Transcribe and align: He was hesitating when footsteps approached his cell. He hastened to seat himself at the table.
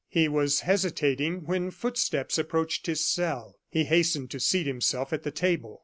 He 0.09 0.27
was 0.27 0.61
hesitating 0.61 1.45
when 1.45 1.69
footsteps 1.69 2.39
approached 2.39 2.87
his 2.87 3.05
cell. 3.05 3.59
He 3.69 3.83
hastened 3.83 4.31
to 4.31 4.39
seat 4.39 4.65
himself 4.65 5.13
at 5.13 5.21
the 5.21 5.29
table. 5.29 5.79